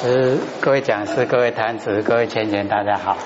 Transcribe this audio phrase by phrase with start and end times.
[0.00, 3.16] 是各位讲师、各位坛子、各位前贤，大家好。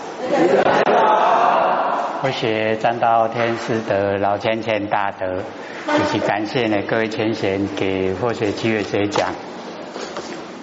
[2.23, 5.43] 我学占道天师的老千贤大德，
[5.87, 9.29] 以及感谢呢各位前贤给佛学机会学讲。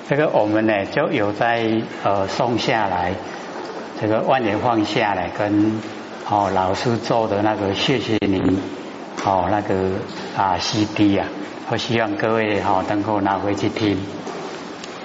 [0.07, 3.13] 这个我们呢就有在呃送下来，
[4.01, 5.79] 这个万年放下来跟
[6.27, 8.59] 哦老师做的那个谢谢你
[9.23, 9.75] 哦那个
[10.35, 11.27] 啊 CD 啊，
[11.69, 13.95] 我希望各位哈能够拿回去听。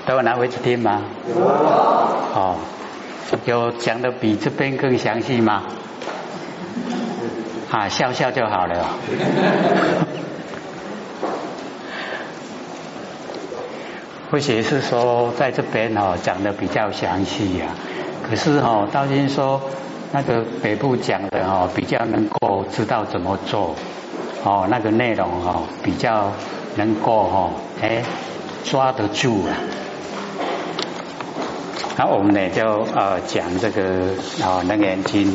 [0.06, 1.02] 都拿回去听吗？
[1.28, 1.34] 有。
[2.34, 2.56] 哦，
[3.46, 5.62] 有讲的比这边更详细吗？
[7.70, 8.86] 啊，笑笑就好了。
[14.30, 17.66] 或许是说在这边哦讲的比较详细呀，
[18.28, 19.60] 可是哦，道金说
[20.12, 23.74] 那个北部讲的哦比较能够知道怎么做
[24.44, 26.32] 哦，那个内容哦比较
[26.76, 28.02] 能够哦哎
[28.64, 29.54] 抓得住啊。
[31.96, 33.82] 那我们呢就呃讲这个
[34.42, 35.26] 啊《楞严经》，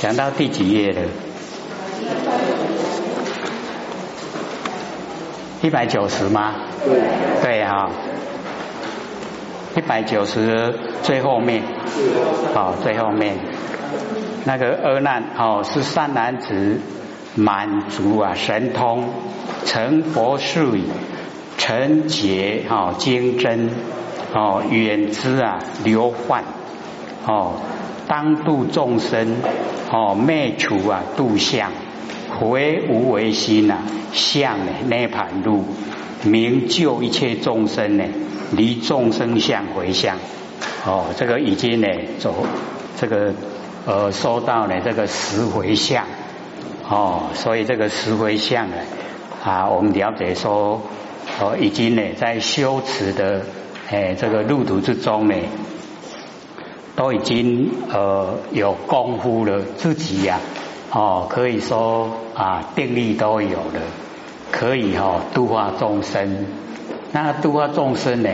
[0.00, 1.02] 讲到第几页了？
[5.62, 6.54] 一百九十吗？
[6.84, 7.00] 对。
[7.42, 7.90] 对哈，
[9.74, 11.64] 一百九十最后面。
[12.54, 13.36] 好，最后面
[14.44, 16.80] 那个阿难哦是善男子，
[17.34, 19.08] 满足啊神通，
[19.64, 20.76] 成佛术，
[21.58, 23.70] 成劫哦精真。
[24.36, 26.44] 哦，远之啊，流患
[27.24, 27.54] 哦，
[28.06, 29.36] 当度众生
[29.90, 31.70] 哦，灭除啊，度相
[32.38, 33.78] 回无为心呐，
[34.12, 35.64] 相呢涅盘路，
[36.22, 38.04] 明救一切众生呢，
[38.52, 40.18] 离众生相回向
[40.84, 42.46] 哦，这个已经呢走
[43.00, 43.32] 这个
[43.86, 46.04] 呃，收到呢这个十回向
[46.86, 48.76] 哦，所以这个十回向呢
[49.42, 50.82] 啊，我们了解说
[51.40, 53.40] 哦，已经呢在修持的。
[53.88, 55.34] 哎，这个路途之中呢，
[56.96, 60.40] 都已经呃有功夫了，自己呀，
[60.90, 63.80] 哦，可以说啊定力都有了，
[64.50, 66.46] 可以哈度化众生。
[67.12, 68.30] 那度化众生呢，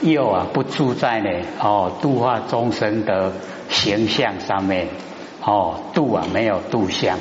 [0.00, 1.28] 又啊不住在呢
[1.58, 3.32] 哦度化众生的
[3.68, 4.86] 形象上面，
[5.42, 7.18] 哦度啊没有度相。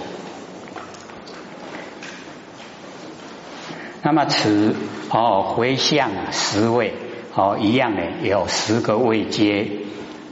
[4.04, 4.76] 那么此
[5.10, 6.94] 哦回向啊十位。
[7.36, 9.68] 哦，一样呢，有十个位阶。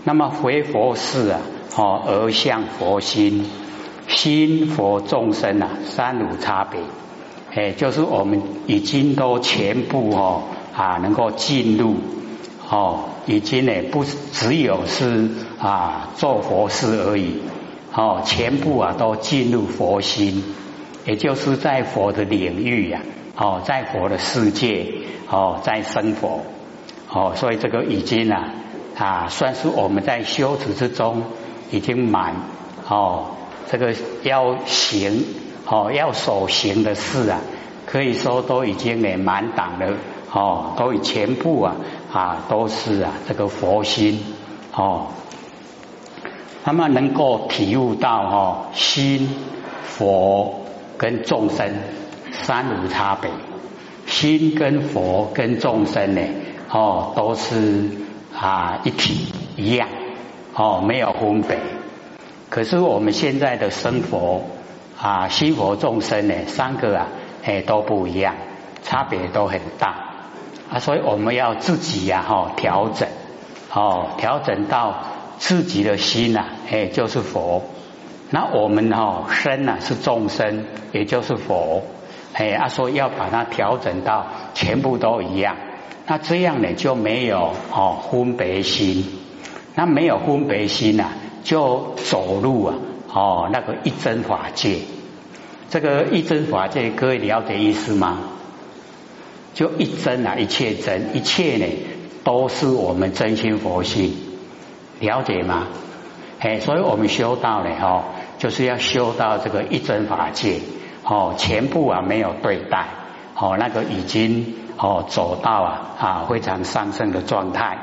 [0.04, 1.40] 那么回佛事啊，
[1.76, 3.46] 哦，而向佛心，
[4.08, 6.80] 心佛众生啊，三无差别。
[7.54, 10.44] 哎，就是我们已经都全部哦
[10.76, 11.96] 啊，能够进入
[12.70, 15.30] 哦，已经呢不只有是
[15.60, 17.42] 啊做佛事而已，
[17.94, 20.44] 哦，全部啊都进入佛心，
[21.06, 23.02] 也就是在佛的领域呀，
[23.36, 24.88] 哦，在佛的世界
[25.30, 26.42] 哦，在生活。
[27.14, 28.54] 哦，所以这个已经啊
[28.98, 31.24] 啊，算是我们在修持之中
[31.70, 32.36] 已经满
[32.88, 33.32] 哦，
[33.70, 35.26] 这个要行
[35.66, 37.42] 哦要守行的事啊，
[37.86, 39.98] 可以说都已经给满档了
[40.32, 41.76] 哦，都全部啊
[42.14, 44.24] 啊都是啊这个佛心
[44.74, 45.08] 哦，
[46.64, 49.30] 那么能够体悟到哦心
[49.84, 50.62] 佛
[50.98, 51.74] 跟众生
[52.32, 53.30] 三无差别，
[54.06, 56.22] 心跟佛跟众生呢。
[56.72, 57.90] 哦，都是
[58.34, 59.28] 啊一体
[59.58, 59.90] 一样，
[60.56, 61.58] 哦没有分别。
[62.50, 64.42] 可是我们现在的生活
[64.98, 67.08] 啊，心佛众生呢，三个啊，
[67.44, 68.36] 哎都不一样，
[68.84, 69.96] 差别都很大
[70.72, 70.80] 啊。
[70.80, 73.10] 所以我们要自己呀，哈调整，
[73.74, 74.96] 哦调整到
[75.40, 77.64] 自己的心呐，哎就是佛。
[78.30, 81.84] 那我们哈身呐是众生，也就是佛。
[82.34, 85.58] 哎啊，说要把它调整到全部都一样。
[86.12, 89.06] 那这样呢就没有哦分别心，
[89.76, 91.06] 那没有分别心呐，
[91.42, 92.76] 就走路啊
[93.08, 94.80] 哦那个一真法界，
[95.70, 98.20] 这个一真法界各位了解意思吗？
[99.54, 101.66] 就一真啊，一切真，一切呢
[102.26, 104.14] 都是我们真心佛性，
[105.00, 105.70] 了解吗？
[106.42, 108.04] 哎，所以我们修道呢哦，
[108.38, 110.60] 就是要修到这个一真法界
[111.06, 112.86] 哦，全部啊没有对待
[113.38, 114.56] 哦，那个已经。
[114.84, 117.78] 哦，走到啊啊非常上升的状态。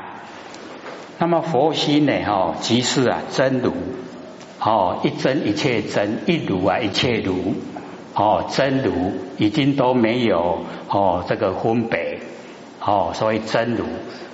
[1.17, 2.11] 那么佛心呢？
[2.27, 3.71] 哦，即是啊真如。
[4.59, 7.55] 哦，一真一切真，一如啊一切如。
[8.13, 12.19] 哦，真如已经都没有哦这个分别。
[12.81, 13.85] 哦，所以真如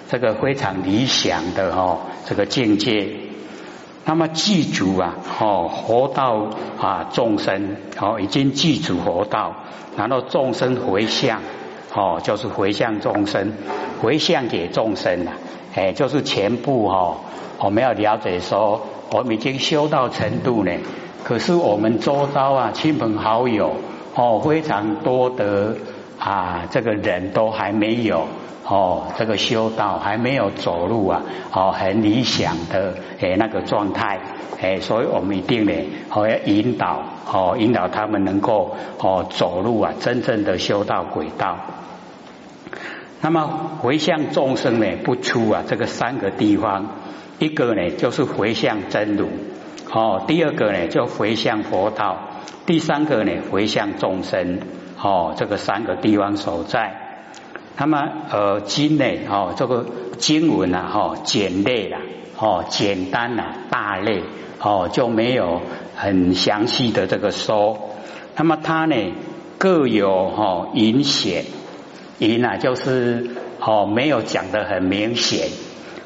[0.09, 3.15] 这个非常理想的哦这个境界。
[4.05, 9.53] 那么记住啊，哦佛道啊众生哦已经记住佛道，
[9.95, 11.41] 然后众生回向。
[11.95, 13.53] 哦，就是回向众生，
[14.01, 15.31] 回向给众生啊，
[15.73, 17.15] 哎，就是全部哈，
[17.59, 18.81] 我们要了解说，
[19.11, 20.71] 我们已经修到程度呢，
[21.23, 23.77] 可是我们周遭啊，亲朋好友
[24.13, 25.77] 哦，非常多的
[26.19, 28.27] 啊，这个人都还没有。
[28.67, 31.21] 哦，这个修道还没有走路啊，
[31.53, 34.19] 哦，很理想的诶那个状态，
[34.59, 35.71] 诶，所以我们一定呢，
[36.09, 41.55] 哦要引导，哦引导他们能够哦走路啊，真正的修道轨道。
[43.25, 46.91] 那么回向众生呢，不出啊这个三个地方，
[47.39, 49.27] 一个呢就是回向真如，
[49.91, 52.19] 哦，第二个呢就回向佛道，
[52.67, 54.59] 第三个呢回向众生，
[55.01, 57.23] 哦，这个三个地方所在。
[57.75, 57.97] 那么
[58.29, 59.87] 呃经呢哦这个
[60.19, 61.97] 经文啊哈简略了
[62.37, 64.21] 哦简单了大类
[64.61, 65.63] 哦就没有
[65.95, 67.89] 很详细的这个说。
[68.37, 68.95] 那么它呢
[69.57, 71.45] 各有哈隐显，
[72.19, 75.49] 隐啊就是哦没有讲的很明显，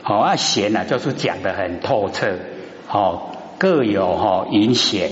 [0.03, 2.38] 哦啊显呢就是讲的很透彻，
[2.89, 5.11] 哦各有哈隐显，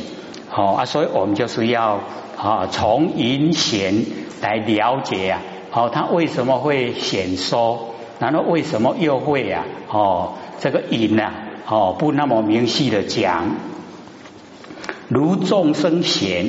[0.53, 1.99] 哦啊所以我们就是要
[2.38, 4.05] 啊从隐显
[4.41, 5.41] 来了解啊。
[5.69, 7.94] 哦，他为什么会显说？
[8.19, 9.65] 然后为什么又会啊？
[9.91, 11.31] 哦，这个隐呐，
[11.67, 13.51] 哦，不那么明细的讲。
[15.07, 16.47] 如众生显，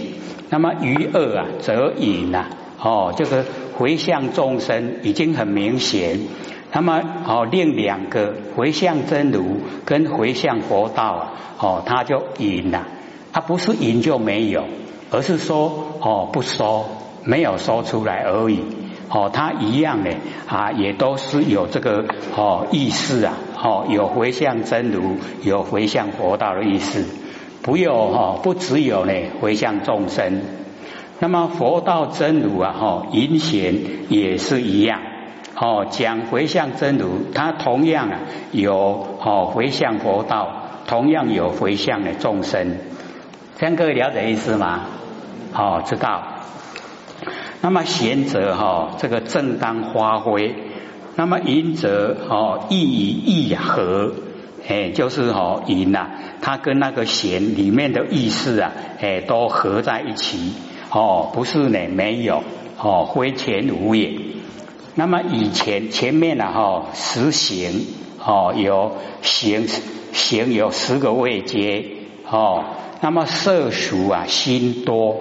[0.48, 2.46] 那么于恶啊，则隐呐。
[2.80, 3.44] 哦，这个
[3.76, 6.20] 回向众生已经很明显。
[6.72, 12.86] 那么哦，另两个回向真如跟回向佛道啊，哦，他就隐了。
[13.32, 14.64] 他不是隐就没有，
[15.10, 16.88] 而是说哦，不说，
[17.25, 18.60] 没有说出来而已。
[19.10, 20.10] 哦，他一样的
[20.46, 22.04] 啊，也都是有这个
[22.36, 27.06] 哦意思啊，哦有回向真如，有回向佛道的意思，
[27.62, 30.42] 不有哈，不只有呢回向众生。
[31.20, 33.75] 那么佛道真如啊，哈隐显
[34.09, 35.00] 也是一样，
[35.56, 38.20] 哦讲回向真如，它同样啊
[38.53, 40.49] 有哦回向佛道，
[40.87, 42.76] 同样有回向的众生。
[43.59, 44.82] 这样各位了解意思吗？
[45.53, 46.23] 哦，知道。
[47.61, 50.55] 那么贤者哈，这个正当发挥；
[51.17, 54.12] 那么淫者哈，意与意合，
[54.69, 56.06] 哎，就是哈淫呐，
[56.41, 58.70] 它跟那个贤里面的意思啊，
[59.00, 60.53] 哎，都合在一起
[60.90, 62.43] 哦，不是呢，没有
[62.79, 64.19] 哦，非前无也。
[64.94, 67.87] 那么以前前面呢哈，十行
[68.25, 69.67] 哦，有行
[70.12, 71.85] 行有十个位阶
[72.29, 72.64] 哦，
[73.00, 75.17] 那么色熟啊，心多。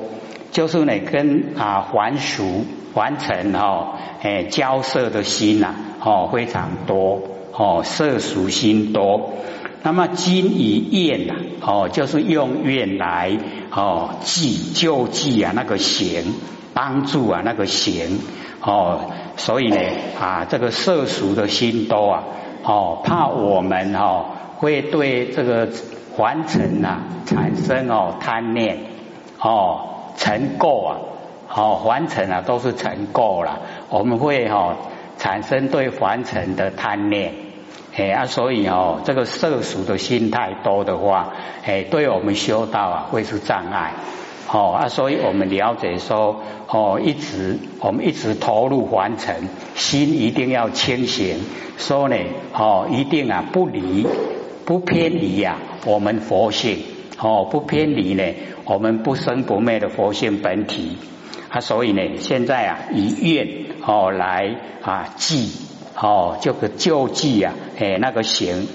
[0.52, 7.22] 就是呢，跟啊还俗还尘哈，哎交涉的心呐，哦非常多
[7.52, 9.34] 哦色属心多。
[9.88, 13.38] 那么金以愿呐，哦就是用愿来
[13.72, 16.34] 哦济救济啊那个行，
[16.74, 18.20] 帮助啊那个行
[18.60, 19.78] 哦，所以呢
[20.20, 22.24] 啊这个色俗的心多啊，
[22.64, 24.26] 哦怕我们哦
[24.58, 25.70] 会对这个
[26.18, 28.78] 凡尘呐产生哦贪念
[29.40, 29.94] 哦。
[30.18, 30.98] 成垢啊，
[31.56, 33.62] 哦凡尘啊，都是成垢了。
[33.90, 34.76] 我们会哈
[35.18, 37.34] 产生对凡尘的贪念，
[37.98, 41.34] 哎啊，所以哦，这个色俗的心太多的话，
[41.66, 43.94] 哎，对我们修道啊会是障碍。
[44.46, 51.40] 好啊，所以我们了解说，哦，一直我们一直投入凡尘，心一定要清醒。
[51.80, 52.16] 说呢，
[52.54, 54.06] 哦，一定啊不离
[54.64, 56.78] 不偏离呀，我们佛性
[57.18, 58.24] 哦不偏离呢。
[58.66, 60.98] 我们不生不灭的佛性本体
[61.50, 63.48] 啊，所以呢，现在啊，以愿
[63.82, 65.52] 哦来啊记
[66.00, 68.68] 哦，这个救济啊，哎那个行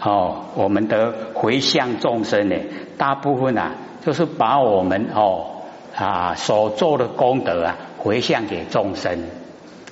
[0.00, 2.56] 哦，我们的回向众生呢，
[2.98, 3.72] 大部分啊，
[4.04, 5.62] 就是把我们哦
[5.94, 9.24] 啊所做的功德啊回向给众生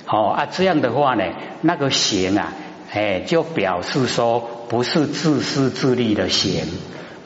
[0.06, 1.24] 哦啊，这样的话呢，
[1.62, 2.52] 那个行啊，
[2.92, 6.64] 哎就表示说不是自私自利的行。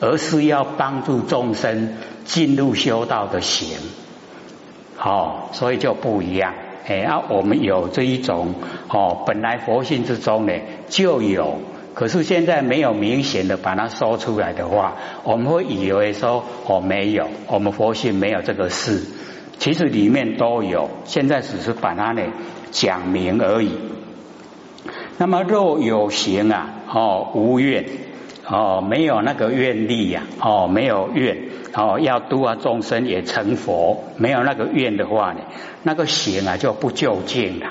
[0.01, 3.67] 而是要帮助众生进入修道的行，
[4.95, 6.53] 好，所以就不一样。
[6.89, 8.55] 哎，啊，我们有这一种
[8.89, 10.53] 哦，本来佛性之中呢
[10.87, 11.59] 就有，
[11.93, 19.05] 可是现在没有明显的把它说出来的话，我们会以为说哦没有，我们佛性没有这个事，
[19.59, 22.23] 其实里面都有，现在只是把它呢
[22.71, 23.71] 讲明而已。
[25.19, 27.85] 那么若有行啊，哦无愿。
[28.51, 31.37] 哦，没有那个愿力呀，哦，没有愿，
[31.73, 35.39] 哦，要度啊众生也成佛，没有那个愿的话呢，
[35.83, 37.67] 那个行啊就不究竟了，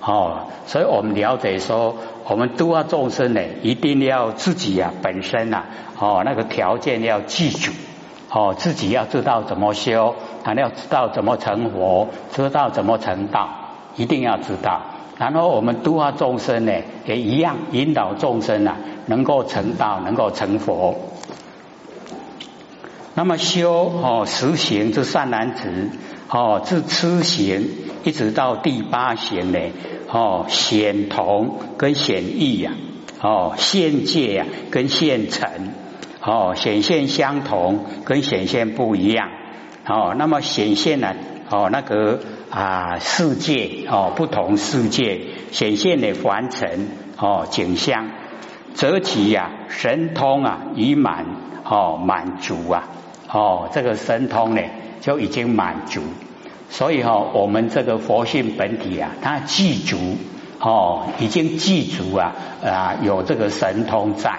[0.00, 1.96] 哦，所以我们了解说，
[2.28, 5.64] 我们度啊众生呢，一定要自己啊本身啊，
[5.98, 7.72] 哦，那个条件要记住，
[8.30, 13.48] 哦，自己要知道怎么修，还要知道怎么成佛，知道怎么成道，
[13.94, 14.82] 一定要知道。
[15.18, 16.72] 然后我们度化众生呢，
[17.06, 18.76] 也一样引导众生啊，
[19.06, 20.94] 能够成道，能够成佛。
[23.16, 25.90] 那么修哦，实行这善男子
[26.28, 27.66] 哦，自痴行
[28.04, 29.58] 一直到第八行呢
[30.10, 32.72] 哦，显同跟显异呀
[33.22, 35.48] 哦，现界呀跟现成
[36.20, 39.30] 哦，显现相同跟显现不一样
[39.86, 40.14] 哦。
[40.18, 41.14] 那么显现呢
[41.50, 42.20] 哦，那个
[42.50, 48.10] 啊世界哦，不同世界显现的凡尘哦景象，
[48.74, 51.24] 则其呀神通啊已满
[51.64, 52.88] 哦满足啊。
[53.36, 54.62] 哦，这个神通呢
[55.02, 56.00] 就已经满足，
[56.70, 59.98] 所以哈，我们这个佛性本体啊，它具足
[60.58, 62.32] 哦，已经具足啊
[62.64, 64.38] 啊，有这个神通在，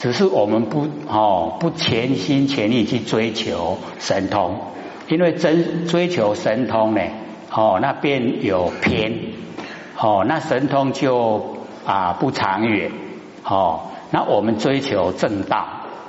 [0.00, 4.62] 只是我们不哦不全心全意去追求神通，
[5.06, 7.00] 因为真追求神通呢，
[7.52, 9.12] 哦那便有偏，
[9.96, 11.56] 哦那神通就
[11.86, 12.90] 啊不长远，
[13.44, 15.68] 哦那我们追求正道。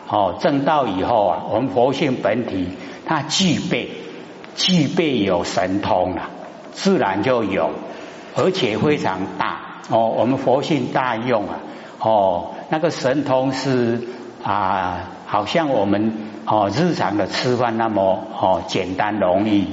[0.09, 2.69] 哦，正道以后啊，我们佛性本体
[3.05, 3.91] 它具备
[4.55, 6.29] 具备有神通了，
[6.71, 7.69] 自然就有，
[8.35, 10.07] 而且非常大哦。
[10.17, 11.59] 我们佛性大用啊，
[11.99, 14.01] 哦，那个神通是
[14.43, 16.13] 啊，好像我们
[16.45, 19.67] 哦日常的吃饭那么哦简单容易。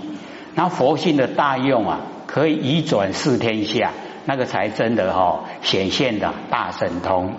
[0.54, 3.92] 那佛性的大用啊，可以移转四天下，
[4.26, 7.32] 那个才真的哦显现的大神通。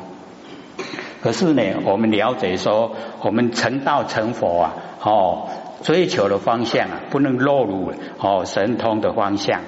[1.21, 5.47] 可是呢，我们了解说，我们成道成佛啊，哦，
[5.81, 9.62] 追求的方向啊，不能落入哦神通的方向。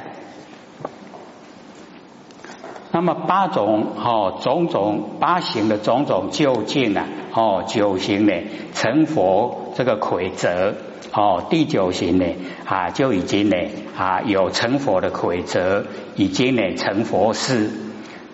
[2.92, 8.34] 那么八种哦种种八行的种种究竟啊，哦九行呢
[8.74, 10.76] 成佛这个规则
[11.14, 12.26] 哦第九行呢
[12.66, 13.56] 啊就已经呢
[13.98, 17.72] 啊有成佛的规则，已经呢成佛事。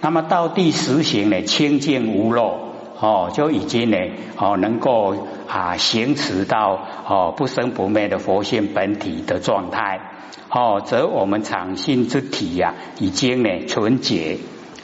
[0.02, 2.65] 那么到第十行呢清净无漏。
[2.98, 3.98] 哦，就已经呢，
[4.38, 5.16] 哦，能够
[5.50, 10.00] 啊行持到哦不生不灭的佛性本体的状态，
[10.50, 14.38] 哦，则我们常性之体呀，已经呢纯洁，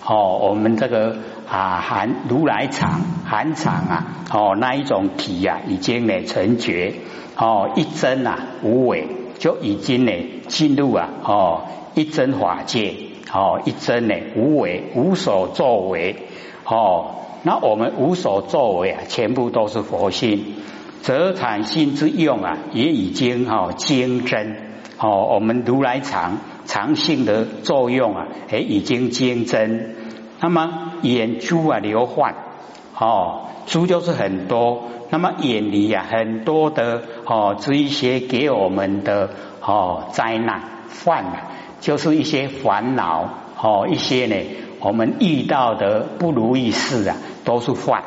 [0.06, 6.96] 哦，我们这个啊含如来常含常啊，哦那一种体呀，已经呢成觉，
[7.38, 9.08] 哦一真啊无为，
[9.40, 10.12] 就已经呢
[10.50, 11.62] 进入啊，哦
[11.96, 12.94] 一真法界，
[13.34, 16.28] 哦一真呢无为无所作为，
[16.66, 17.16] 哦。
[17.44, 20.56] 那我们无所作为啊，全部都是佛性，
[21.02, 24.56] 则产性之用啊，也已经哈精真
[25.00, 25.28] 哦。
[25.34, 29.96] 我们如来常常性的作用啊，也已经精真。
[30.40, 32.36] 那么眼珠啊流幻
[32.98, 34.84] 哦，珠就是很多。
[35.10, 39.32] 那么眼里啊很多的哦，这一些给我们的
[39.62, 40.62] 哦灾难
[41.04, 43.28] 患啊，就是一些烦恼
[43.60, 44.36] 哦，一些呢
[44.80, 47.18] 我们遇到的不如意事啊。
[47.44, 48.04] 都是犯，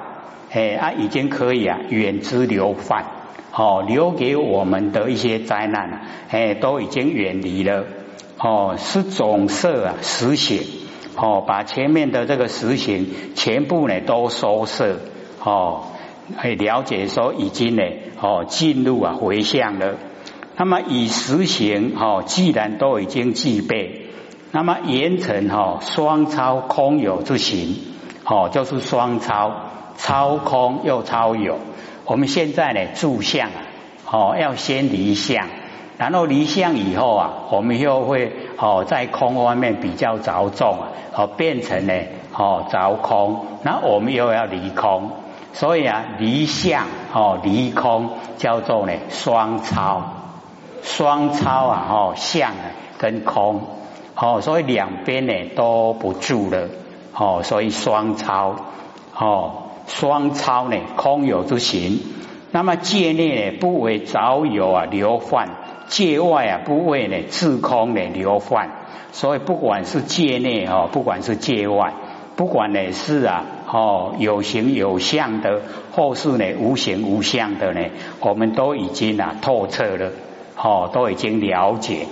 [0.52, 3.04] 哎啊，已经可以啊，远之流犯，
[3.52, 7.84] 哦，留给我们的一些灾难，哎，都已经远离了，
[8.38, 10.62] 哦，是总色啊实行，
[11.16, 14.98] 哦，把前面的这个实行全部呢都收摄，
[15.42, 15.86] 哦，
[16.44, 17.82] 以了解说已经呢，
[18.20, 19.96] 哦，进入啊回向了，
[20.56, 24.06] 那么以实行，哦，既然都已经具备，
[24.52, 27.76] 那么严成哈双超空有之行。
[28.24, 29.52] 哦，就是双超，
[29.96, 31.58] 超空又超有。
[32.06, 33.60] 我们现在呢，住相啊，
[34.10, 35.46] 哦，要先离相，
[35.98, 41.92] 然后离相以后啊，我们又会哦，在空外面比较着重啊，哦，变成呢，
[42.36, 45.10] 哦，着空，那我们又要离空，
[45.52, 50.02] 所以啊，离相哦，离空叫做呢双超，
[50.82, 52.52] 双超啊，哦，相
[52.98, 53.62] 跟空，
[54.14, 56.68] 哦，所以两边呢都不住了。
[57.16, 58.56] 哦，所以双超
[59.16, 59.52] 哦，
[59.86, 62.00] 双超呢，空有之行。
[62.50, 65.48] 那么界内呢，不为早有啊流幻；
[65.88, 68.70] 界外啊，不为呢自空呢流幻。
[69.12, 71.92] 所以不管是界内哦，不管是界外，
[72.34, 75.60] 不管呢是啊哦有形有相的，
[75.92, 77.80] 或是呢无形无相的呢，
[78.20, 80.10] 我们都已经啊透彻了，
[80.56, 82.06] 哦都已经了解，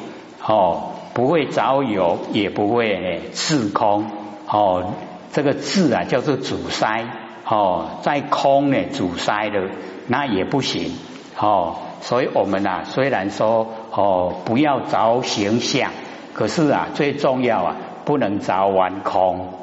[0.46, 4.06] 哦不会早有，也不会呢自空。
[4.52, 4.92] 哦，
[5.32, 7.06] 这个字啊叫做阻塞，
[7.48, 9.70] 哦，在空呢阻塞了
[10.08, 10.92] 那也不行，
[11.38, 15.90] 哦，所以我们啊虽然说哦不要着形象，
[16.34, 19.54] 可是啊最重要啊不能着完空，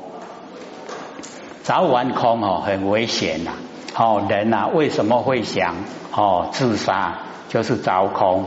[1.63, 3.51] 着完空哦很危险呐，
[3.96, 5.75] 哦人啊为什么会想
[6.15, 7.19] 哦自杀？
[7.50, 8.46] 就是着空，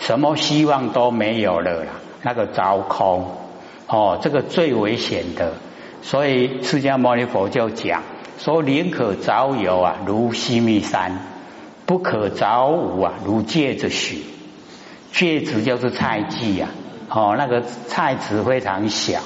[0.00, 3.41] 什么希望都没有了啦，那个着空。
[3.92, 5.52] 哦，这个最危险的。
[6.00, 8.02] 所以释迦牟尼佛就讲
[8.38, 11.18] 说：宁可早有啊，如须弥山；
[11.84, 14.24] 不可早无啊，如芥子许。
[15.12, 16.68] 芥子就是菜稷呀，
[17.10, 19.20] 哦，那个菜籽非常小。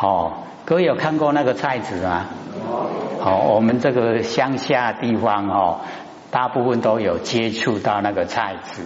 [0.00, 2.26] 哦，各位有看过那个菜籽吗？
[3.20, 5.80] 哦，我们这个乡下地方哦，
[6.30, 8.82] 大部分都有接触到那个菜籽。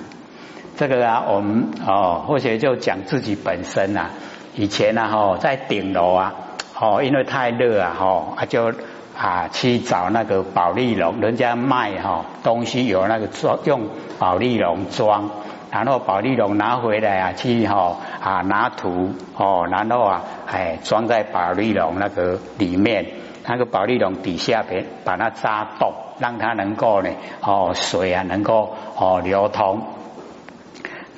[0.79, 4.11] 这个啊，我们哦，或者就讲自己本身啊，
[4.55, 6.35] 以前呢哈，在顶楼啊，
[6.79, 8.73] 哦，因为太热啊，哈，就
[9.19, 15.31] 啊去找那个保利龙，人家卖哈东西有那个装用保利龙装，
[15.71, 23.07] 然后保利龙拿回来啊去哈啊拿土哦，然后啊哎装在保利龙那个里面，
[23.47, 27.09] 那个保利龙底下边把它扎洞，让它能够呢
[27.41, 29.81] 哦水啊能够哦流通。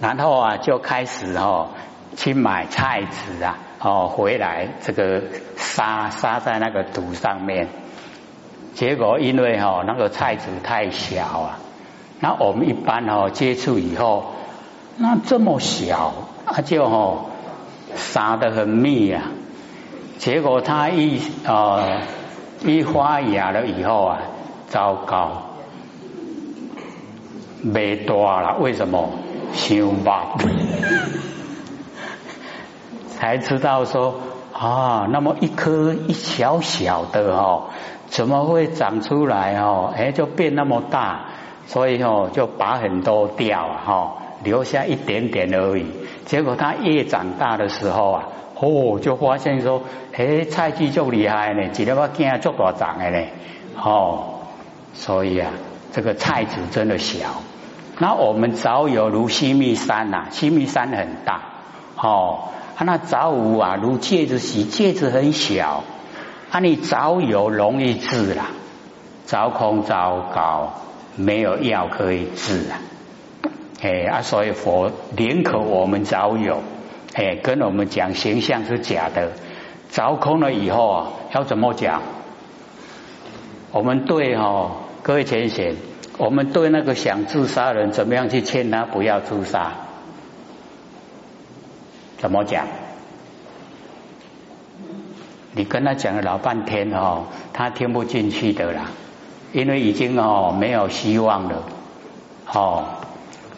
[0.01, 1.69] 然后啊，就开始哦
[2.17, 5.23] 去买菜籽啊，哦回来这个
[5.57, 7.69] 撒撒在那个土上面。
[8.75, 11.59] 结果因为哈那个菜籽太小啊，
[12.21, 14.35] 那我们一般哦接触以后，
[14.97, 16.13] 那这么小，
[16.47, 17.27] 它就哦
[17.95, 19.31] 撒的很密啊。
[20.19, 22.01] 结果它一呃
[22.65, 24.19] 一发芽了以后啊，
[24.69, 25.43] 糟糕，
[27.63, 29.11] 没多了，为什么？
[29.53, 30.35] 修吧，
[33.25, 34.17] 才知道说
[34.53, 37.71] 啊，那么一颗一小小的哦，
[38.09, 39.91] 怎么会长出来哦？
[39.97, 41.25] 哎，就变那么大，
[41.67, 44.15] 所以哦，就拔很多掉啊哈，
[44.45, 45.87] 留下一点点而已。
[46.27, 48.25] 结果它越长大的时候啊，
[48.61, 49.81] 哦，就发现说，
[50.15, 53.27] 哎，菜鸡就厉害呢，几条把茎做大长的呢，
[53.83, 54.35] 哦，
[54.93, 55.51] 所以啊，
[55.93, 57.31] 这个菜籽真的小。
[57.99, 61.41] 那我们早有如西密山呐，西密山很大
[61.97, 62.51] 哦。
[62.83, 65.85] 那早无啊，如戒指洗，戒指很小。
[66.51, 68.47] 啊，你早有容易治啦，
[69.27, 70.75] 早空早高，
[71.17, 72.83] 没有药可以治啊。
[73.83, 76.63] 哎啊，所以佛宁可我们早有，
[77.15, 79.33] 哎，跟我们讲形象是假的。
[79.89, 82.03] 早空了以后啊，要怎么讲？
[83.71, 84.71] 我们对哈，
[85.03, 85.77] 各位前贤。
[86.17, 89.73] 我们对那个想自杀的人，怎么样去劝他不要自杀？
[92.25, 92.65] 怎么讲？
[95.53, 98.87] 你跟他讲了老半天哦，他听不进去的啦，
[99.53, 101.65] 因为已经哦没有希望了，
[102.51, 102.85] 哦，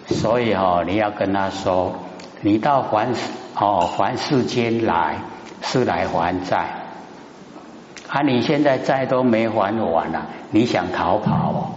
[0.08, 1.94] 所以哦你要跟他说，
[2.40, 3.14] 你到还
[3.54, 5.20] 哦还世间来
[5.62, 6.66] 是来还债，
[8.08, 11.52] 啊你现在债都没还完了，你想逃跑？
[11.52, 11.70] 哦？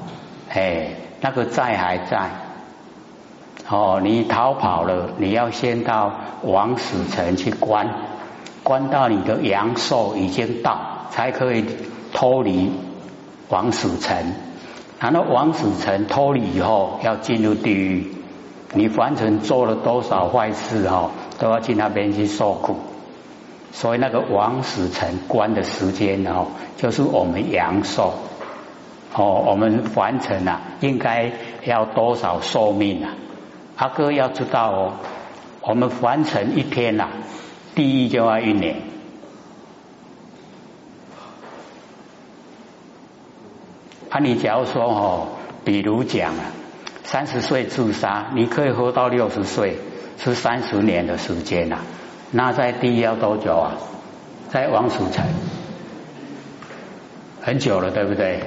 [0.49, 0.88] 哎，
[1.21, 2.32] 那个债还在
[3.67, 7.88] 哦，你逃跑了，你要先到王死城去关，
[8.63, 10.80] 关到你的阳寿已经到，
[11.12, 11.65] 才可以
[12.13, 12.72] 脱离
[13.50, 14.34] 王死城。
[15.00, 18.15] 然后王死城脱离以后，要进入地狱。
[18.74, 22.78] 你凡尘做了多少坏事哦，都要去那边去受苦。
[23.72, 28.13] 所以那个王死城关的时间哦，就是我们阳寿。
[29.13, 31.32] 哦，我们凡尘啊，应该
[31.65, 33.13] 要多少寿命啊？
[33.79, 34.93] 阿哥要知道哦，
[35.61, 37.07] 我们凡尘一天呐，
[37.75, 38.75] 地狱就要一年。
[44.09, 45.27] 啊，你假如说哦，
[45.63, 46.51] 比如讲啊，
[47.05, 49.77] 三十岁自杀，你可以活到六十岁，
[50.17, 51.77] 是三十年的时间呐。
[52.31, 53.77] 那在地狱要多久啊？
[54.49, 55.25] 在王蜀城，
[57.41, 58.41] 很久了，对不对？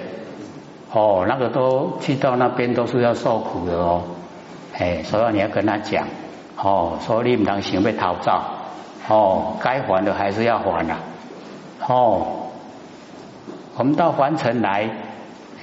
[0.92, 4.02] 哦，那个都去到那边都是要受苦的哦，
[4.78, 6.06] 哎，所以你要跟他讲，
[6.56, 8.32] 哦，说你唔当想被逃走，
[9.08, 10.98] 哦，该还的还是要还啊，
[11.87, 12.26] 哦，
[13.76, 14.90] 我们到凡尘来，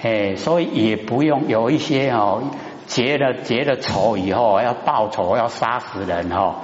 [0.04, 2.44] 哎，所以也不用有一些哦
[2.86, 6.56] 结了结了仇以后要报仇要杀死人哦，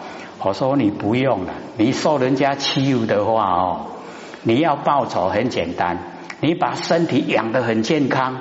[0.44, 3.86] 我说你不用了，你受人家欺辱的话哦，
[4.44, 5.98] 你要报仇很简单，
[6.42, 8.38] 你把身体养得很健康。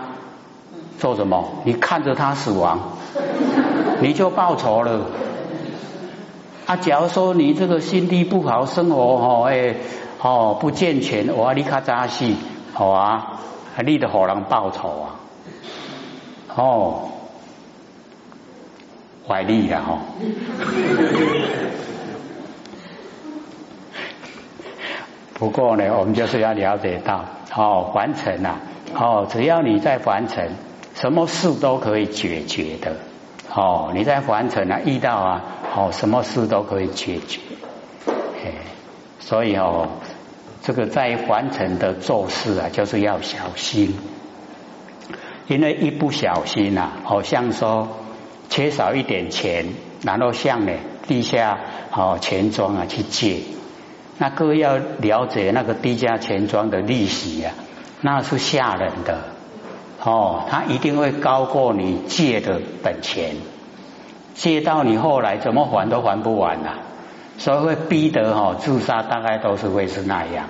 [0.96, 1.44] 做什么？
[1.64, 2.78] 你看着他死亡，
[4.04, 5.06] 你就报仇了。
[6.66, 9.76] 啊，假如说你这个心地不好，生活哦，哎，
[10.20, 12.34] 哦不健全，我你卡扎死，
[12.74, 13.40] 好啊，
[13.82, 15.20] 你的好人报仇啊，
[16.54, 17.08] 哦，
[19.26, 19.98] 怀力了哈。
[25.32, 27.24] 不过呢，我们就是要了解到，
[27.56, 28.56] 哦，凡尘呐，
[28.94, 30.50] 哦，只要你在凡尘。
[30.94, 32.96] 什么事都可以解决的，
[33.52, 35.42] 哦，你在凡尘啊遇到啊，
[35.76, 37.40] 哦，什么事都可以解决，
[38.44, 38.52] 哎，
[39.20, 39.88] 所以哦，
[40.62, 43.94] 这个在凡尘的做事啊，就是要小心，
[45.46, 47.88] 因为一不小心呐，好像说
[48.48, 49.66] 缺少一点钱，
[50.02, 50.72] 然后向呢
[51.06, 51.58] 地下
[51.92, 53.42] 哦钱庄啊去借，
[54.18, 57.52] 那各位要了解那个地下钱庄的利息啊，
[58.00, 59.33] 那是吓人的。
[60.04, 63.36] 哦，他一定会高过你借的本钱。
[64.34, 66.78] 借到你后来怎么还都还不完呐，
[67.38, 70.46] 所以会逼得哦自杀，大概都是会是那样。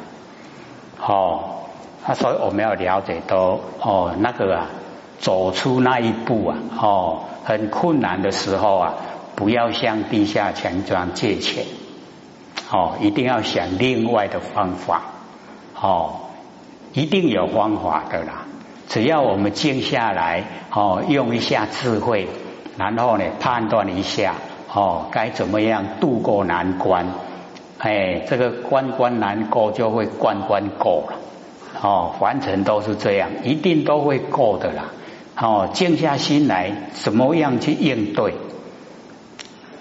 [0.99, 1.61] 哦，
[2.07, 4.67] 那所以我们要了解都哦那个啊，
[5.19, 8.95] 走出那一步啊，哦很困难的时候啊，
[9.37, 11.67] 不要向地下钱庄借钱，
[12.73, 15.03] 哦一定要想另外的方法，
[15.79, 16.21] 哦
[16.95, 18.47] 一定有方法的啦，
[18.89, 22.29] 只要我们静下来，哦用一下智慧。
[22.77, 24.35] 然后呢，判断一下
[24.73, 27.07] 哦，该怎么样渡过难关？
[27.79, 31.17] 哎，这个关关难过就会关关过了。
[31.81, 34.87] 哦，凡尘都是这样，一定都会过的啦。
[35.37, 38.35] 哦，静下心来，怎么样去应对？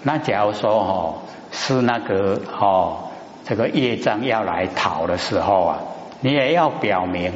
[0.04, 1.14] 那假如说哦，
[1.50, 3.08] 是那个哦，
[3.44, 5.78] 这个业障要来讨的时候啊，
[6.20, 7.32] 你也要表明。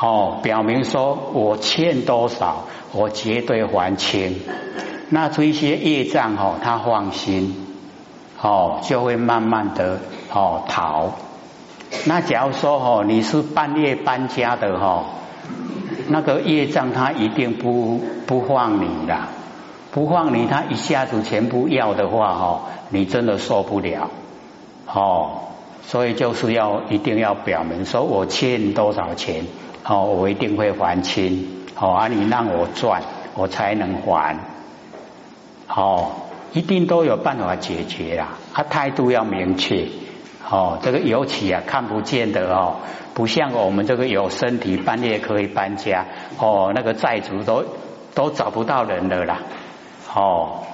[0.00, 4.40] 哦，表明说我欠多少，我绝对还清。
[5.08, 7.66] 那这些业障哦，他放心，
[8.40, 9.98] 哦，就会慢慢的
[10.32, 11.14] 哦逃。
[12.04, 15.06] 那假如说哦，你是半夜搬家的哈，
[16.06, 19.16] 那个业障他一定不不放你的，
[19.90, 24.10] 不放你，他一下子全部要的话哈，你真的受不了。
[24.86, 25.40] 哦，
[25.82, 29.46] 所以就是要一定要表明说我欠多少钱。
[29.88, 31.64] 哦，我一定会还清。
[31.80, 33.02] 哦，啊，你让我赚，
[33.34, 34.36] 我才能还。
[35.66, 36.10] 哦，
[36.52, 38.36] 一定都有办法解决啦。
[38.52, 39.88] 他态度要明确。
[40.50, 42.76] 哦，这个尤其啊，看不见的哦，
[43.14, 46.04] 不像我们这个有身体，半夜可以搬家。
[46.38, 47.64] 哦，那个债主都
[48.14, 49.40] 都找不到人了啦。
[50.14, 50.64] 哦，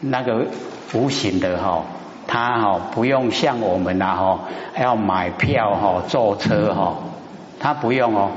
[0.00, 0.46] 那个
[0.94, 1.84] 无形的哈，
[2.26, 4.40] 他哈不用像我们呐哈，
[4.80, 6.96] 要买票哈，坐车哈。
[7.60, 8.30] 他不用哦，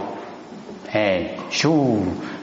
[0.91, 1.99] 哎，咻，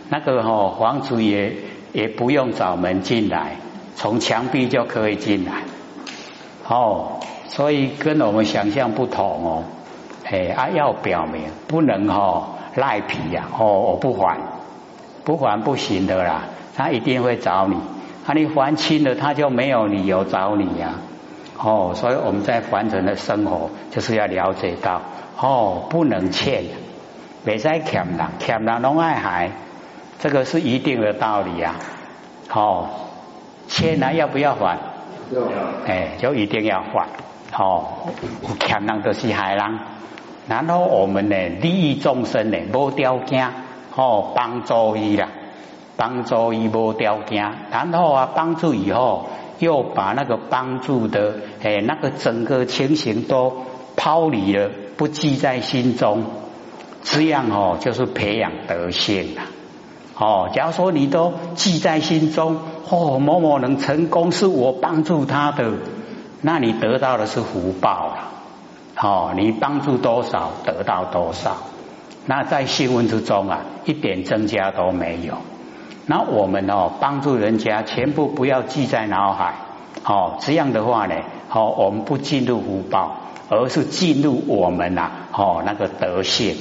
[0.09, 1.53] 那个哈房子也
[1.93, 3.57] 也不用找门进来，
[3.97, 5.53] 从墙壁就可以进来，
[6.69, 9.65] 哦，所以跟我们想象不同哦，
[10.25, 14.39] 哎啊要表明不能哈赖皮呀，哦我不还，
[15.25, 16.43] 不还不行的啦，
[16.77, 17.75] 他一定会找你，
[18.27, 20.95] 啊你还清了他就没有理由找你呀，
[21.61, 25.01] 哦，所以我们在凡尘的生活就是要了解到。
[25.41, 26.65] 哦，不能欠，
[27.45, 29.51] 别再欠了，欠了拢爱还，
[30.19, 31.77] 这个是一定的道理啊。
[32.53, 32.89] 哦，
[33.67, 34.79] 欠了要不要还？
[35.33, 35.43] 要。
[35.87, 37.07] 哎，就一定要还。
[37.57, 38.09] 哦，
[38.61, 39.79] 欠人就是害人，
[40.49, 43.51] 然后我们呢利益众生呢无条件，
[43.97, 45.29] 哦帮助伊啦，
[45.97, 49.27] 帮助伊无条件，然后啊帮助以后
[49.59, 53.65] 又把那个帮助的哎那个整个情形都
[53.97, 54.71] 抛离了。
[54.97, 56.25] 不记在心中，
[57.05, 59.43] 这样哦，就是培养德性了。
[60.17, 62.59] 哦，假如说你都记在心中，
[62.91, 65.73] 哦，某某能成功是我帮助他的，
[66.43, 68.29] 那你得到的是福报了。
[69.01, 71.57] 哦，你帮助多少得到多少，
[72.27, 75.35] 那在新闻之中啊，一点增加都没有。
[76.09, 79.55] 那我们哦，帮助人家全部不要记在脑海。
[80.05, 81.15] 哦，这样的话呢，
[81.53, 83.21] 哦，我们不进入福报。
[83.51, 86.55] 而是进入我们呐，哦，那个德性，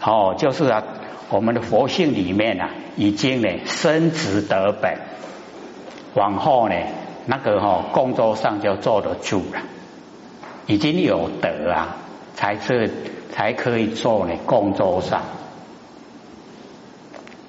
[0.00, 0.84] 哦，就是啊，
[1.28, 4.96] 我们的佛性里面呐，已经呢升值德本，
[6.14, 6.76] 往后呢，
[7.26, 9.60] 那个哈工作上就坐得住了，
[10.68, 11.96] 已经有德啊，
[12.36, 12.88] 才是
[13.32, 15.22] 才可以做呢工作上。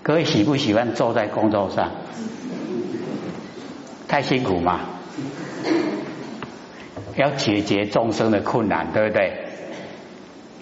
[0.04, 1.92] 各位喜不喜欢坐在工作上？
[4.08, 4.80] 太辛苦嘛？
[7.16, 9.34] 要解决众生的困难，对不对？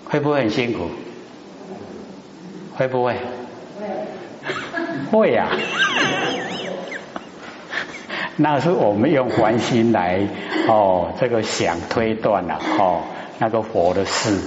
[0.10, 0.89] 会不会很辛苦？
[2.75, 3.15] 会不会？
[5.12, 5.47] 会呀。
[8.36, 10.28] 那是我们用环心来
[10.67, 13.04] 哦，这个想推断了哦，
[13.38, 14.39] 那个佛的事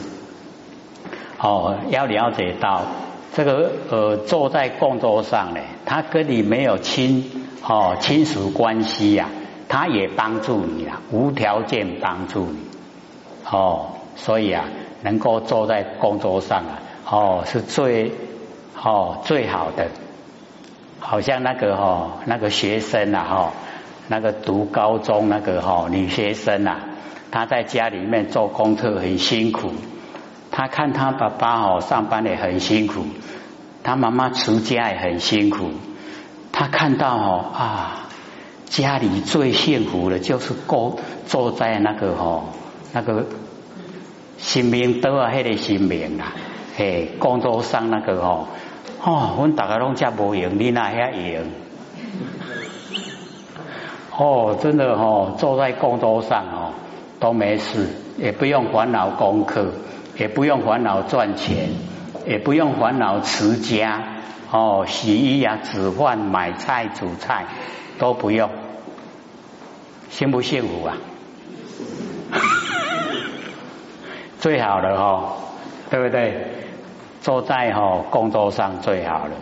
[1.39, 2.87] 哦，要了解到
[3.35, 9.29] 这个呃，坐在供桌上呢，他跟你没有亲哦亲属关系呀。
[9.69, 12.59] 他也帮助你啊，无条件帮助你
[13.51, 14.67] 哦，所以啊，
[15.01, 18.13] 能够坐在工作上啊，哦，是最
[18.79, 19.89] 哦最好的。
[21.01, 23.53] 好像那个哈，那个学生啊哈，
[24.09, 26.81] 那个读高中那个哈女学生啊，
[27.31, 29.73] 她在家里面做功课很辛苦，
[30.53, 33.07] 他看他爸爸哦上班也很辛苦，
[33.83, 35.71] 他妈妈持家也很辛苦，
[36.53, 38.07] 他看到哦啊，
[38.67, 42.45] 家里最幸福的就是坐坐在那个哦
[42.93, 43.25] 那个
[44.37, 46.33] 新民都啊，迄个新民啦，
[46.77, 48.47] 嘿，工作上那个哦
[49.03, 51.45] 哦，我大家拢家无用，你那遐用？
[54.15, 56.73] 哦，真的哦，坐在工作上哦
[57.19, 57.89] 都没事，
[58.19, 59.73] 也不用烦恼功课，
[60.17, 61.71] 也不用烦恼赚钱，
[62.27, 64.01] 也不用烦恼持家
[64.51, 67.47] 哦，洗衣啊、煮饭、买菜、煮菜
[67.99, 68.51] 都不用，
[70.11, 70.97] 幸不幸福啊？
[74.39, 75.37] 最好的哦，
[75.91, 76.47] 对不对？
[77.21, 79.33] 坐在哦工作上最好了。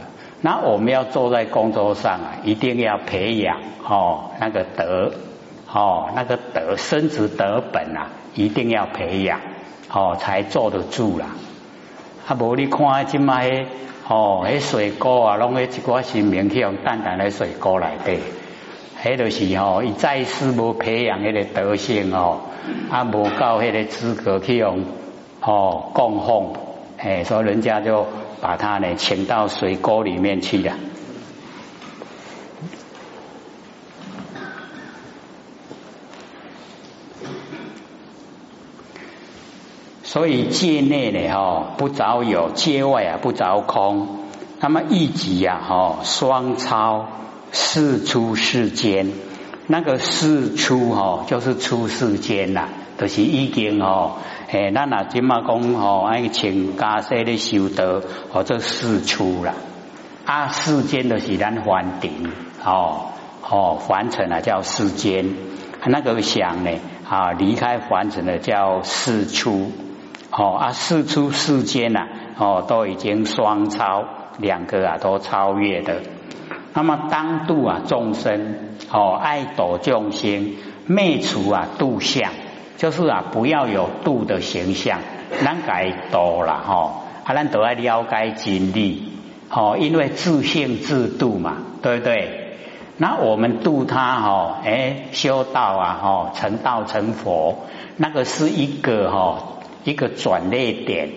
[0.43, 5.13] 那我们要坐在工作上啊，一定要培养哦那个德
[5.73, 9.41] 哦那个德生子德本啊，一定要培养
[9.92, 11.26] 哦才坐得住啦。
[12.26, 13.66] 啊，无你看今麦
[14.09, 18.18] 哦，迄水果啊，拢迄一寡新名去用淡淡的水果来底，
[19.03, 22.40] 迄就是哦，伊再世无培养迄个德性哦，
[22.90, 24.85] 啊无够迄个资格去用
[25.40, 26.53] 哦供奉，
[26.98, 28.07] 哎，所以人家就。
[28.42, 30.72] 把它呢请到水沟里面去了，
[40.11, 44.25] 所以界内呢哈不着有，界外啊不着空。
[44.59, 47.07] 那么一级呀哈双超
[47.53, 49.12] 世出世间，
[49.68, 54.14] 那个世出哈就是出世间呐，都是已经哦。
[54.51, 59.55] 诶，咱啊，今嘛讲吼，爱请家世的修德，或者世出啦。
[60.25, 62.33] 啊，世间的是咱凡顶，
[62.64, 63.12] 哦
[63.49, 65.37] 哦，凡尘啊叫世间。
[65.87, 66.73] 那个想呢
[67.09, 69.70] 啊，离开凡尘的叫世出。
[70.31, 72.07] 哦啊，世出世间呐，
[72.38, 74.05] 哦都已经双超，
[74.38, 76.03] 两个啊都超越的。
[76.73, 78.55] 那么当度啊众生，
[78.93, 80.55] 哦爱度众生，
[80.87, 82.31] 灭除啊度相。
[82.77, 85.01] 就是啊，不要有度的形象，
[85.45, 89.12] 咱该度了哈，啊，咱都要了解经历，
[89.51, 92.57] 哦，因为自性自度嘛，对不对？
[92.97, 97.66] 那我们度他哈，哎，修道啊，哈，成道成佛，
[97.99, 99.43] 那个是一个哈，
[99.85, 101.09] 一个转捩点，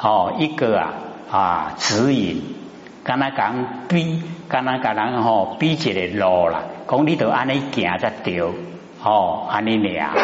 [0.00, 0.94] 哦，一个啊
[1.30, 2.42] 啊指引，
[3.02, 8.40] 刚才讲逼，刚才讲人吼逼一个路啦，讲你都安尼行才对，
[9.02, 10.14] 哦，安尼俩。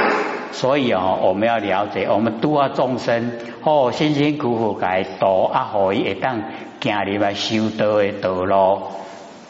[0.51, 3.33] 所以哦，我们要了解，我们度化众生
[3.63, 6.43] 哦，辛辛苦苦该度啊，可以当
[6.81, 8.83] 行入来修道的道路，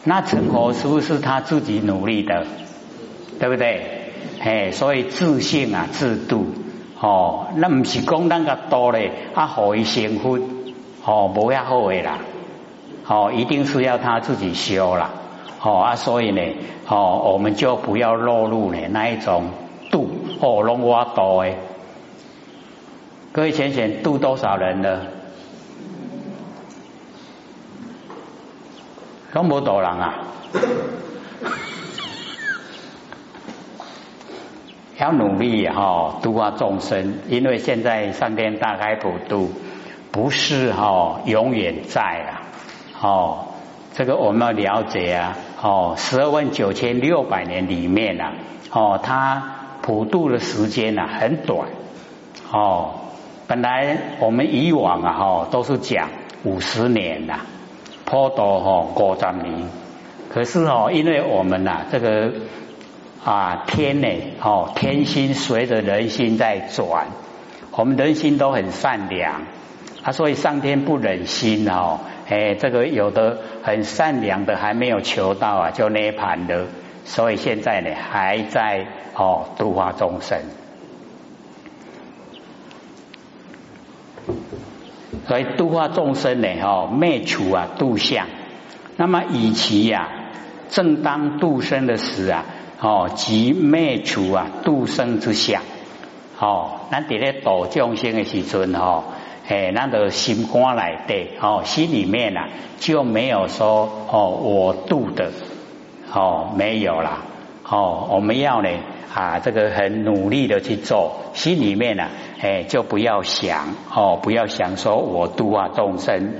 [0.05, 2.47] 那成佛是不是他自己努力的？
[3.39, 4.11] 对不对？
[4.41, 6.47] 哎，所以自信啊，自度
[7.01, 10.39] 哦，那不是讲那个多嘞啊，可以成佛
[11.05, 12.19] 哦，不要好的啦，
[13.07, 15.11] 哦，一定是要他自己修啦，
[15.63, 16.43] 哦啊，所以呢，
[16.89, 19.51] 哦，我们就不要落入呢那一种。
[19.91, 20.07] 度
[20.41, 21.57] 哦，龙我度诶，
[23.33, 25.01] 各位浅浅度多少人呢？
[29.33, 30.15] 拢无多人啊，
[34.99, 39.51] 要努力哈度化众生，因为现在上天大开普度，
[40.11, 42.43] 不是哈永远在啊，
[43.01, 43.39] 哦，
[43.95, 48.33] 这个我们要了解啊，哦，十二万九千六百年里面啊，
[48.73, 49.55] 哦，他。
[49.81, 51.69] 普度的时间呢很短
[52.53, 52.91] 哦，
[53.47, 56.11] 本来我们以往啊哈都是讲
[56.45, 57.41] 五十年呐，
[58.05, 59.71] 颇多哈过十年，
[60.29, 62.31] 可是哦，因为我们呐这个
[63.25, 64.09] 啊天呢
[64.43, 67.09] 哦天心随着人心在转，
[67.73, 69.43] 我们人心都很善良
[70.03, 76.67] 啊，所以上天不忍心哦，哎这个有的很善良的还没有求到啊就涅盘的。
[77.05, 80.39] 所以现在呢，还在哦度化众生，
[85.27, 88.27] 所以度化众生呢，哦灭除啊度相。
[88.99, 90.11] 那么以其呀，
[90.69, 92.45] 正当度生的时啊，
[92.81, 95.63] 哦即灭除啊度生之相。
[96.39, 99.03] 哦，咱伫咧度众生的时阵，哦，
[99.49, 105.33] 哎，那个心肝来的，哦，心里面啊就没有说哦我度的。
[106.13, 107.25] 哦，没有啦。
[107.69, 108.69] 哦，我们要呢
[109.13, 112.05] 啊，这个很努力的去做，心里面呢，
[112.41, 116.33] 哎，就不要想哦，不要想说我度啊众生。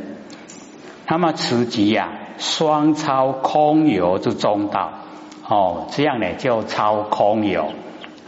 [1.09, 4.93] 那么此即呀，双超空有之中道。
[5.49, 7.71] 哦，这样呢就超空有。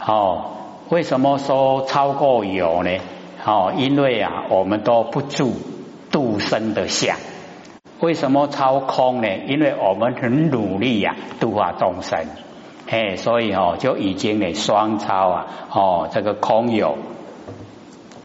[0.03, 0.45] 哦，
[0.89, 2.89] 为什么说超过有呢？
[3.45, 5.53] 哦，因为啊，我们都不住
[6.11, 7.15] 度生的相。
[7.99, 9.27] 为什么超空呢？
[9.47, 12.25] 因为我们很努力呀，度化众生。
[12.89, 16.97] 哎，所以哦，就已经呢双超啊，哦，这个空有